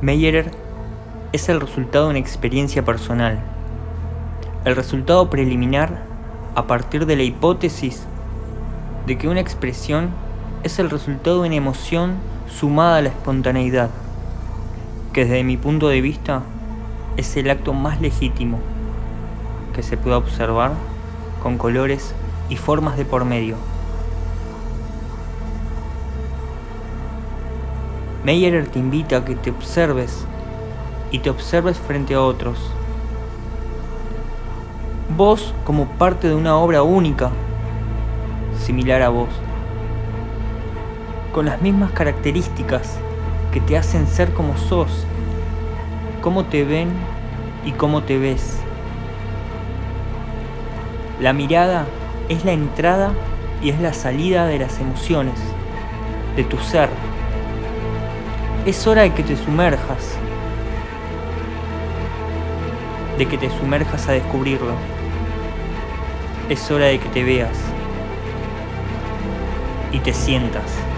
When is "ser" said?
44.08-44.34, 56.58-56.88